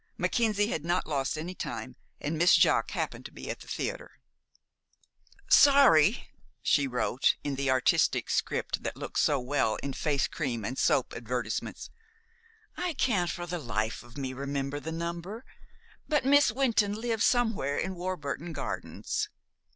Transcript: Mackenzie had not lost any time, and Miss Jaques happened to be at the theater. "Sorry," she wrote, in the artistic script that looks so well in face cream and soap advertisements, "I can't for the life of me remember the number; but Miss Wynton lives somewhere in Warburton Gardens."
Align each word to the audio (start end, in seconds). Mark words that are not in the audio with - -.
Mackenzie 0.17 0.65
had 0.71 0.83
not 0.83 1.05
lost 1.05 1.37
any 1.37 1.53
time, 1.53 1.95
and 2.19 2.35
Miss 2.35 2.55
Jaques 2.55 2.93
happened 2.93 3.23
to 3.25 3.31
be 3.31 3.51
at 3.51 3.59
the 3.59 3.67
theater. 3.67 4.13
"Sorry," 5.47 6.27
she 6.63 6.87
wrote, 6.87 7.35
in 7.43 7.53
the 7.53 7.69
artistic 7.69 8.27
script 8.31 8.81
that 8.81 8.97
looks 8.97 9.21
so 9.21 9.39
well 9.39 9.75
in 9.83 9.93
face 9.93 10.27
cream 10.27 10.65
and 10.65 10.75
soap 10.79 11.13
advertisements, 11.13 11.91
"I 12.75 12.95
can't 12.95 13.29
for 13.29 13.45
the 13.45 13.59
life 13.59 14.01
of 14.01 14.17
me 14.17 14.33
remember 14.33 14.79
the 14.79 14.91
number; 14.91 15.45
but 16.09 16.25
Miss 16.25 16.51
Wynton 16.51 16.93
lives 16.93 17.25
somewhere 17.25 17.77
in 17.77 17.93
Warburton 17.93 18.53
Gardens." 18.53 19.29